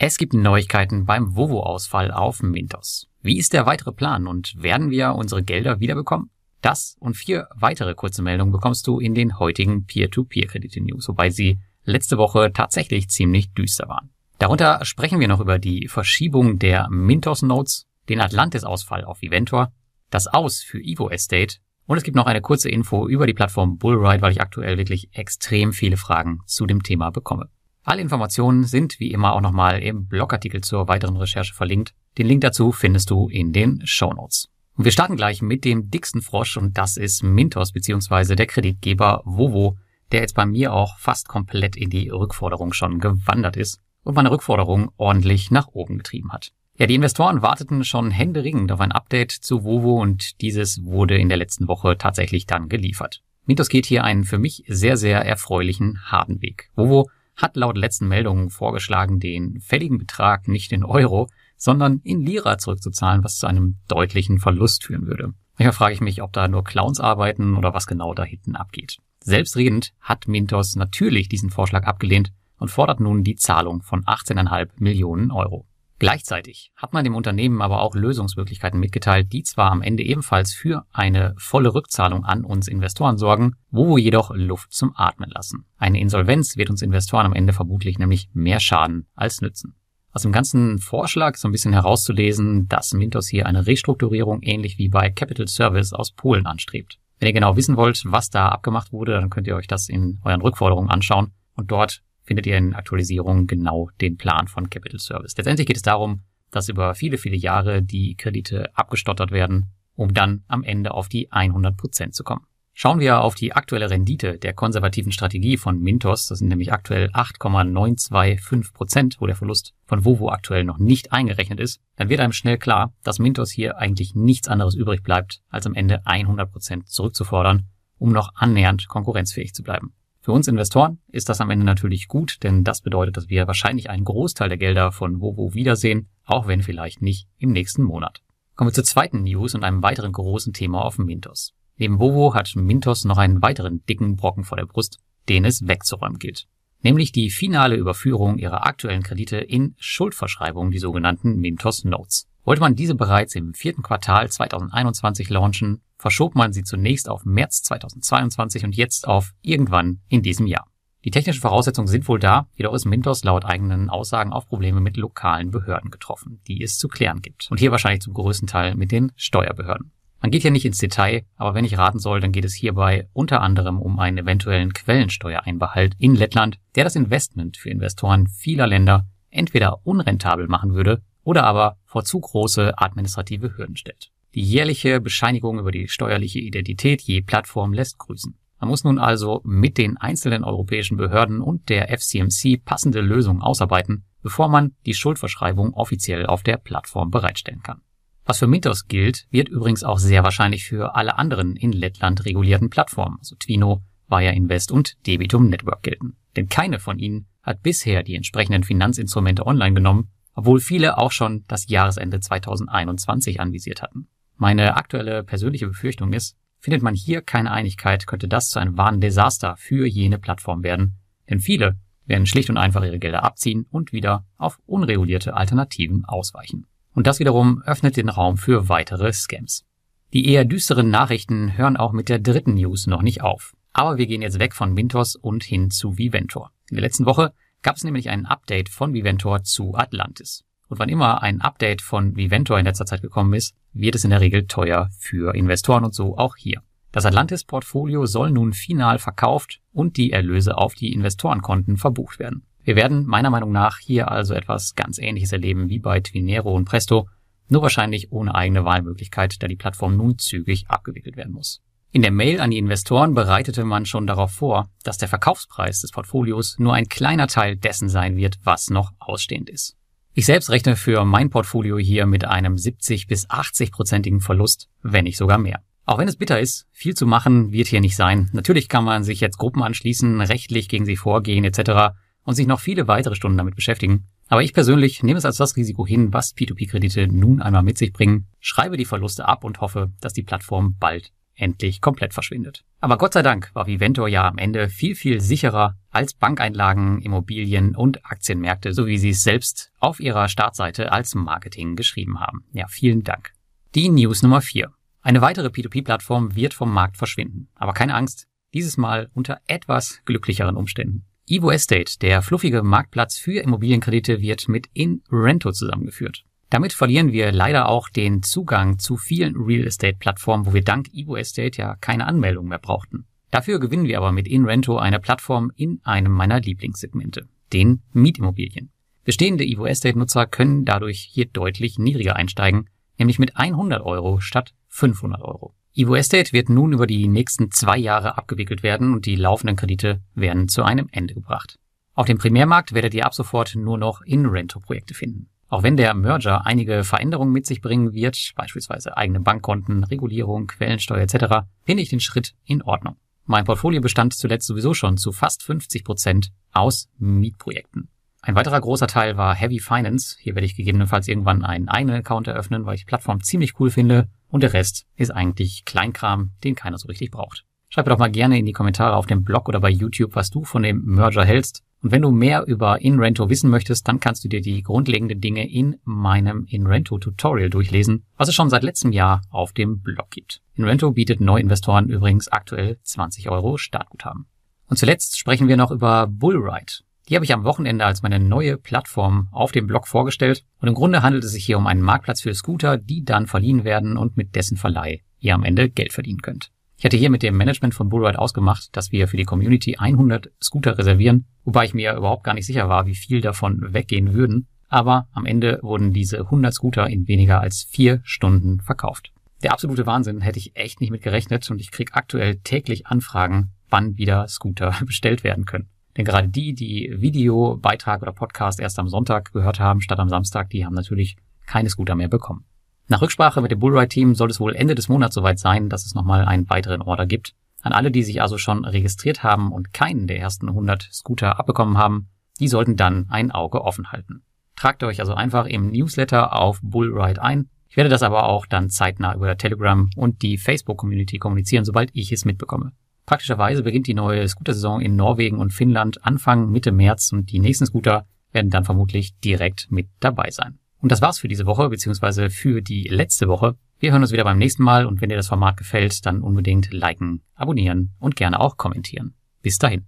[0.00, 3.08] Es gibt Neuigkeiten beim Vovo-Ausfall auf Mintos.
[3.20, 6.30] Wie ist der weitere Plan und werden wir unsere Gelder wiederbekommen?
[6.60, 12.16] Das und vier weitere kurze Meldungen bekommst du in den heutigen Peer-to-Peer-Kredite-News, wobei sie letzte
[12.16, 14.10] Woche tatsächlich ziemlich düster waren.
[14.38, 19.72] Darunter sprechen wir noch über die Verschiebung der Mintos-Notes, den Atlantis-Ausfall auf Eventor,
[20.10, 21.56] das Aus für Evo Estate
[21.86, 25.08] und es gibt noch eine kurze Info über die Plattform Bullride, weil ich aktuell wirklich
[25.10, 27.48] extrem viele Fragen zu dem Thema bekomme.
[27.88, 31.94] Alle Informationen sind wie immer auch nochmal im Blogartikel zur weiteren Recherche verlinkt.
[32.18, 34.50] Den Link dazu findest du in den Show Notes.
[34.76, 38.34] Und wir starten gleich mit dem dicksten Frosch und das ist Mintos bzw.
[38.34, 39.78] der Kreditgeber Vovo,
[40.12, 44.30] der jetzt bei mir auch fast komplett in die Rückforderung schon gewandert ist und meine
[44.30, 46.52] Rückforderung ordentlich nach oben getrieben hat.
[46.76, 51.30] Ja, die Investoren warteten schon händeringend auf ein Update zu Vovo und dieses wurde in
[51.30, 53.22] der letzten Woche tatsächlich dann geliefert.
[53.46, 56.70] Mintos geht hier einen für mich sehr, sehr erfreulichen harten Weg.
[56.74, 62.58] Vovo hat laut letzten Meldungen vorgeschlagen, den fälligen Betrag nicht in Euro, sondern in Lira
[62.58, 65.32] zurückzuzahlen, was zu einem deutlichen Verlust führen würde.
[65.56, 68.98] Manchmal frage ich mich, ob da nur Clowns arbeiten oder was genau da hinten abgeht.
[69.20, 75.30] Selbstredend hat Mintos natürlich diesen Vorschlag abgelehnt und fordert nun die Zahlung von 18,5 Millionen
[75.30, 75.66] Euro.
[75.98, 80.86] Gleichzeitig hat man dem Unternehmen aber auch Lösungsmöglichkeiten mitgeteilt, die zwar am Ende ebenfalls für
[80.92, 85.64] eine volle Rückzahlung an uns Investoren sorgen, wo wir jedoch Luft zum Atmen lassen.
[85.76, 89.74] Eine Insolvenz wird uns Investoren am Ende vermutlich nämlich mehr schaden als nützen.
[90.12, 94.88] Aus dem ganzen Vorschlag so ein bisschen herauszulesen, dass Mintos hier eine Restrukturierung ähnlich wie
[94.88, 96.98] bei Capital Service aus Polen anstrebt.
[97.18, 100.20] Wenn ihr genau wissen wollt, was da abgemacht wurde, dann könnt ihr euch das in
[100.24, 105.34] euren Rückforderungen anschauen und dort findet ihr in Aktualisierungen genau den Plan von Capital Service.
[105.36, 110.44] Letztendlich geht es darum, dass über viele, viele Jahre die Kredite abgestottert werden, um dann
[110.46, 112.44] am Ende auf die 100 Prozent zu kommen.
[112.74, 117.08] Schauen wir auf die aktuelle Rendite der konservativen Strategie von Mintos, das sind nämlich aktuell
[117.12, 122.32] 8,925 Prozent, wo der Verlust von Vovo aktuell noch nicht eingerechnet ist, dann wird einem
[122.32, 126.88] schnell klar, dass Mintos hier eigentlich nichts anderes übrig bleibt, als am Ende 100 Prozent
[126.88, 127.64] zurückzufordern,
[127.96, 129.94] um noch annähernd konkurrenzfähig zu bleiben.
[130.28, 133.88] Für uns Investoren ist das am Ende natürlich gut, denn das bedeutet, dass wir wahrscheinlich
[133.88, 138.20] einen Großteil der Gelder von Vovo wiedersehen, auch wenn vielleicht nicht im nächsten Monat.
[138.54, 141.54] Kommen wir zur zweiten News und einem weiteren großen Thema auf Mintos.
[141.78, 144.98] Neben Vovo hat Mintos noch einen weiteren dicken Brocken vor der Brust,
[145.30, 146.46] den es wegzuräumen gilt.
[146.82, 152.27] Nämlich die finale Überführung ihrer aktuellen Kredite in Schuldverschreibungen, die sogenannten Mintos Notes.
[152.48, 157.62] Wollte man diese bereits im vierten Quartal 2021 launchen, verschob man sie zunächst auf März
[157.64, 160.66] 2022 und jetzt auf irgendwann in diesem Jahr.
[161.04, 164.96] Die technischen Voraussetzungen sind wohl da, jedoch ist Mintos laut eigenen Aussagen auf Probleme mit
[164.96, 167.48] lokalen Behörden getroffen, die es zu klären gibt.
[167.50, 169.92] Und hier wahrscheinlich zum größten Teil mit den Steuerbehörden.
[170.22, 173.10] Man geht hier nicht ins Detail, aber wenn ich raten soll, dann geht es hierbei
[173.12, 179.04] unter anderem um einen eventuellen Quellensteuereinbehalt in Lettland, der das Investment für Investoren vieler Länder
[179.28, 184.10] entweder unrentabel machen würde oder aber vor zu große administrative Hürden stellt.
[184.34, 188.34] Die jährliche Bescheinigung über die steuerliche Identität je Plattform lässt grüßen.
[188.58, 194.06] Man muss nun also mit den einzelnen europäischen Behörden und der FCMC passende Lösungen ausarbeiten,
[194.22, 197.82] bevor man die Schuldverschreibung offiziell auf der Plattform bereitstellen kann.
[198.24, 202.70] Was für Mintos gilt, wird übrigens auch sehr wahrscheinlich für alle anderen in Lettland regulierten
[202.70, 206.16] Plattformen, also Twino, Via Invest und Debitum Network gelten.
[206.36, 211.44] Denn keine von ihnen hat bisher die entsprechenden Finanzinstrumente online genommen, obwohl viele auch schon
[211.48, 214.06] das Jahresende 2021 anvisiert hatten.
[214.36, 219.00] Meine aktuelle persönliche Befürchtung ist, findet man hier keine Einigkeit, könnte das zu einem wahren
[219.00, 220.94] Desaster für jene Plattform werden,
[221.28, 226.68] denn viele werden schlicht und einfach ihre Gelder abziehen und wieder auf unregulierte Alternativen ausweichen.
[226.94, 229.66] Und das wiederum öffnet den Raum für weitere Scams.
[230.12, 233.56] Die eher düsteren Nachrichten hören auch mit der dritten News noch nicht auf.
[233.72, 236.52] Aber wir gehen jetzt weg von Mintos und hin zu Viventor.
[236.70, 237.32] In der letzten Woche
[237.62, 240.44] gab es nämlich ein Update von Viventor zu Atlantis.
[240.68, 244.10] Und wann immer ein Update von Viventor in letzter Zeit gekommen ist, wird es in
[244.10, 246.62] der Regel teuer für Investoren und so auch hier.
[246.92, 252.44] Das Atlantis-Portfolio soll nun final verkauft und die Erlöse auf die Investorenkonten verbucht werden.
[252.62, 256.66] Wir werden meiner Meinung nach hier also etwas ganz ähnliches erleben wie bei Twinero und
[256.66, 257.08] Presto,
[257.48, 261.62] nur wahrscheinlich ohne eigene Wahlmöglichkeit, da die Plattform nun zügig abgewickelt werden muss.
[261.98, 265.90] In der Mail an die Investoren bereitete man schon darauf vor, dass der Verkaufspreis des
[265.90, 269.74] Portfolios nur ein kleiner Teil dessen sein wird, was noch ausstehend ist.
[270.14, 275.16] Ich selbst rechne für mein Portfolio hier mit einem 70 bis 80-prozentigen Verlust, wenn nicht
[275.16, 275.64] sogar mehr.
[275.86, 278.30] Auch wenn es bitter ist, viel zu machen wird hier nicht sein.
[278.32, 281.96] Natürlich kann man sich jetzt Gruppen anschließen, rechtlich gegen sie vorgehen etc.
[282.22, 284.04] und sich noch viele weitere Stunden damit beschäftigen.
[284.28, 287.92] Aber ich persönlich nehme es als das Risiko hin, was P2P-Kredite nun einmal mit sich
[287.92, 292.64] bringen, schreibe die Verluste ab und hoffe, dass die Plattform bald endlich komplett verschwindet.
[292.80, 297.74] Aber Gott sei Dank war Vivento ja am Ende viel, viel sicherer als Bankeinlagen, Immobilien
[297.74, 302.44] und Aktienmärkte, so wie sie es selbst auf ihrer Startseite als Marketing geschrieben haben.
[302.52, 303.32] Ja, vielen Dank.
[303.74, 304.72] Die News Nummer 4.
[305.00, 307.48] Eine weitere P2P-Plattform wird vom Markt verschwinden.
[307.54, 311.04] Aber keine Angst, dieses Mal unter etwas glücklicheren Umständen.
[311.26, 316.24] Evo Estate, der fluffige Marktplatz für Immobilienkredite, wird mit InRento zusammengeführt.
[316.50, 320.88] Damit verlieren wir leider auch den Zugang zu vielen Real Estate Plattformen, wo wir dank
[320.94, 323.06] Evo Estate ja keine Anmeldung mehr brauchten.
[323.30, 328.70] Dafür gewinnen wir aber mit InRento eine Plattform in einem meiner Lieblingssegmente, den Mietimmobilien.
[329.04, 334.54] Bestehende Evo Estate Nutzer können dadurch hier deutlich niedriger einsteigen, nämlich mit 100 Euro statt
[334.68, 335.54] 500 Euro.
[335.74, 340.00] Evo Estate wird nun über die nächsten zwei Jahre abgewickelt werden und die laufenden Kredite
[340.14, 341.58] werden zu einem Ende gebracht.
[341.94, 345.28] Auf dem Primärmarkt werdet ihr ab sofort nur noch InRento-Projekte finden.
[345.48, 351.00] Auch wenn der Merger einige Veränderungen mit sich bringen wird, beispielsweise eigene Bankkonten, Regulierung, Quellensteuer
[351.00, 352.96] etc., finde ich den Schritt in Ordnung.
[353.24, 357.88] Mein Portfolio bestand zuletzt sowieso schon zu fast 50 Prozent aus Mietprojekten.
[358.20, 360.16] Ein weiterer großer Teil war Heavy Finance.
[360.18, 363.70] Hier werde ich gegebenenfalls irgendwann einen eigenen Account eröffnen, weil ich die Plattform ziemlich cool
[363.70, 364.08] finde.
[364.28, 367.44] Und der Rest ist eigentlich Kleinkram, den keiner so richtig braucht.
[367.70, 370.30] Schreib mir doch mal gerne in die Kommentare auf dem Blog oder bei YouTube, was
[370.30, 371.62] du von dem Merger hältst.
[371.82, 375.48] Und wenn du mehr über InRento wissen möchtest, dann kannst du dir die grundlegenden Dinge
[375.48, 380.42] in meinem InRento Tutorial durchlesen, was es schon seit letztem Jahr auf dem Blog gibt.
[380.56, 384.26] InRento bietet Neuinvestoren übrigens aktuell 20 Euro Startguthaben.
[384.68, 386.82] Und zuletzt sprechen wir noch über Bullride.
[387.08, 390.74] Die habe ich am Wochenende als meine neue Plattform auf dem Blog vorgestellt und im
[390.74, 394.16] Grunde handelt es sich hier um einen Marktplatz für Scooter, die dann verliehen werden und
[394.16, 396.50] mit dessen Verleih ihr am Ende Geld verdienen könnt.
[396.78, 400.30] Ich hatte hier mit dem Management von Bullride ausgemacht, dass wir für die Community 100
[400.40, 404.46] Scooter reservieren, wobei ich mir überhaupt gar nicht sicher war, wie viel davon weggehen würden.
[404.68, 409.10] Aber am Ende wurden diese 100 Scooter in weniger als vier Stunden verkauft.
[409.42, 413.50] Der absolute Wahnsinn hätte ich echt nicht mit gerechnet und ich krieg aktuell täglich Anfragen,
[413.68, 415.68] wann wieder Scooter bestellt werden können.
[415.96, 420.48] Denn gerade die, die Videobeitrag oder Podcast erst am Sonntag gehört haben, statt am Samstag,
[420.50, 422.44] die haben natürlich keine Scooter mehr bekommen.
[422.90, 425.94] Nach Rücksprache mit dem Bullride-Team soll es wohl Ende des Monats soweit sein, dass es
[425.94, 427.34] nochmal einen weiteren Order gibt.
[427.60, 431.76] An alle, die sich also schon registriert haben und keinen der ersten 100 Scooter abbekommen
[431.76, 432.08] haben,
[432.40, 434.22] die sollten dann ein Auge offen halten.
[434.56, 437.50] Tragt euch also einfach im Newsletter auf Bullride ein.
[437.68, 442.10] Ich werde das aber auch dann zeitnah über Telegram und die Facebook-Community kommunizieren, sobald ich
[442.10, 442.72] es mitbekomme.
[443.04, 447.66] Praktischerweise beginnt die neue Scooter-Saison in Norwegen und Finnland Anfang Mitte März und die nächsten
[447.66, 450.58] Scooter werden dann vermutlich direkt mit dabei sein.
[450.80, 453.56] Und das war's für diese Woche, beziehungsweise für die letzte Woche.
[453.80, 456.72] Wir hören uns wieder beim nächsten Mal und wenn dir das Format gefällt, dann unbedingt
[456.72, 459.14] liken, abonnieren und gerne auch kommentieren.
[459.42, 459.86] Bis dahin.